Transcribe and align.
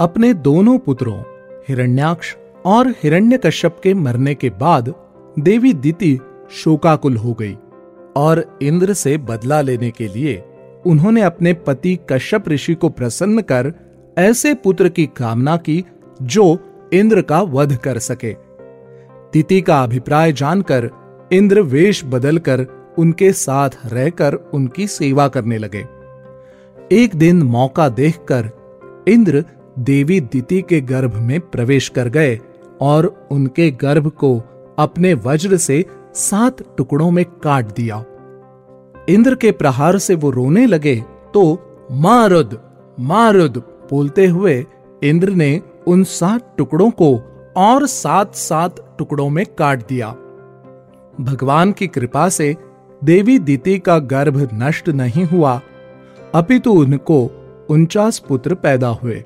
अपने 0.00 0.34
दोनों 0.34 0.78
पुत्रों, 0.78 1.22
हिरण्याक्ष 1.68 2.36
और 2.66 2.88
हिरण्यकश्यप 2.88 3.76
के 3.82 3.94
मरने 3.94 4.34
के 4.34 4.50
बाद, 4.50 4.94
देवी 5.38 5.72
दिति 5.72 6.18
शोकाकुल 6.50 7.16
हो 7.16 7.32
गई 7.32 7.56
और 8.16 8.58
इंद्र 8.62 8.92
से 8.92 9.16
बदला 9.18 9.60
लेने 9.60 9.90
के 9.90 10.08
लिए 10.08 10.42
उन्होंने 10.86 11.22
अपने 11.22 11.52
पति 11.52 11.98
कश्यप 12.10 12.48
ऋषि 12.48 12.74
को 12.74 12.88
प्रसन्न 12.88 13.42
कर 13.42 13.72
ऐसे 14.18 14.54
पुत्र 14.54 14.88
की 14.88 15.06
कामना 15.06 15.56
की 15.56 15.84
जो 16.22 16.58
इंद्र 16.92 17.22
का 17.22 17.40
वध 17.42 17.76
कर 17.76 17.98
सके। 17.98 18.32
तिथि 19.32 19.60
का 19.60 19.82
अभिप्राय 19.82 20.32
जानकर 20.32 20.90
इंद्र 21.32 21.60
वेश 21.60 22.04
बदलकर 22.04 22.66
उनके 22.98 23.32
साथ 23.32 23.70
रहकर 23.86 24.34
उनकी 24.34 24.86
सेवा 24.86 25.28
करने 25.28 25.58
लगे। 25.58 25.86
एक 26.92 27.16
दिन 27.16 27.42
मौका 27.42 27.88
देखकर 27.88 28.50
इंद्र 29.08 29.44
देवी 29.78 30.20
दिति 30.20 30.60
के 30.62 30.80
गर्भ 30.80 31.14
में 31.14 31.38
प्रवेश 31.40 31.88
कर 31.88 32.08
गए 32.08 32.38
और 32.80 33.06
उनके 33.30 33.70
गर्भ 33.70 34.08
को 34.10 34.36
अपने 34.78 35.12
वज्र 35.14 35.56
से 35.56 35.84
सात 36.14 36.62
टुकड़ों 36.76 37.10
में 37.10 37.24
काट 37.24 37.74
दिया। 37.74 38.04
इंद्र 39.08 39.34
के 39.34 39.52
प्रहार 39.52 39.98
से 39.98 40.14
वो 40.14 40.30
रोने 40.30 40.66
लगे 40.66 40.96
तो 41.34 41.42
मारुद 41.92 42.58
मारुद 43.00 43.62
बोलते 43.90 44.26
हुए 44.26 44.64
इंद्र 45.02 45.30
ने 45.30 45.60
उन 45.86 46.04
सात 46.04 46.54
टुकड़ों 46.58 46.90
को 46.90 47.16
और 47.56 47.86
सात 47.86 48.34
सात 48.34 48.84
टुकड़ों 48.98 49.28
में 49.28 49.44
काट 49.58 49.86
दिया। 49.88 50.10
भगवान 51.20 51.72
की 51.72 51.86
कृपा 51.86 52.28
से 52.28 52.54
देवी 53.02 53.38
दिति 53.38 53.78
का 53.78 53.98
गर्भ 53.98 54.48
नष्ट 54.54 54.88
नहीं 54.88 55.24
हुआ, 55.24 55.60
अपितु 56.34 56.72
उनको 56.72 57.24
उनचास 57.70 58.18
पुत्र 58.18 58.54
पैदा 58.54 58.88
हुए। 58.88 59.24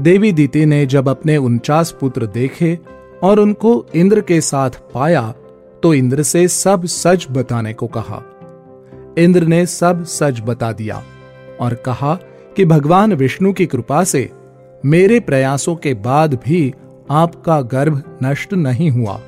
देवी 0.00 0.32
दीति 0.32 0.66
ने 0.66 0.86
जब 0.86 1.08
अपने 1.08 1.36
उनचास 1.36 1.90
पुत्र 2.00 2.26
देखे 2.26 2.78
और 3.22 3.40
उनको 3.40 3.86
इंद्र 3.94 4.20
के 4.20 4.40
साथ 4.40 4.70
पाया 4.70 5.34
तो 5.82 5.94
इंद्र 5.94 6.22
से 6.22 6.48
सब 6.48 6.84
सच 6.84 7.26
बताने 7.30 7.72
को 7.72 7.86
कहा। 7.86 8.22
इंद्र 9.18 9.42
ने 9.42 9.66
सब 9.66 10.04
सच 10.04 10.40
बता 10.40 10.72
दिया 10.72 11.02
और 11.60 11.74
कहा 11.74 12.14
कि 12.56 12.64
भगवान 12.64 13.12
विष्णु 13.12 13.52
की 13.52 13.66
कृपा 13.66 14.04
से 14.04 14.30
मेरे 14.84 15.20
प्रयासों 15.20 15.76
के 15.76 15.94
बाद 15.94 16.34
भी 16.34 16.74
आपका 17.10 17.60
गर्भ 17.60 18.18
नष्ट 18.24 18.54
नहीं 18.54 18.90
हुआ। 18.90 19.20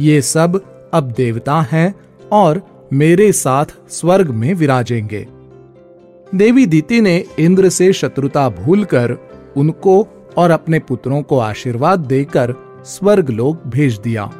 ये 0.00 0.22
सब 0.22 0.60
अब 0.94 1.10
देवता 1.10 1.60
हैं 1.60 1.94
और 2.32 2.62
मेरे 2.92 3.32
साथ 3.32 3.66
स्वर्ग 3.88 4.30
में 4.30 4.54
विराजेंगे। 4.54 5.26
देवी 6.34 6.66
दीति 6.66 7.00
ने 7.00 7.24
इंद्र 7.38 7.68
से 7.68 7.92
शत्रुता 7.92 8.48
भूलकर 8.48 9.16
उनको 9.56 10.08
और 10.36 10.50
अपने 10.50 10.78
पुत्रों 10.78 11.22
को 11.22 11.38
आशीर्वाद 11.38 12.00
देकर 12.00 12.54
स्वर्ग 12.84 13.30
लोग 13.30 13.56
भेज 13.66 13.98
दिया। 13.98 14.30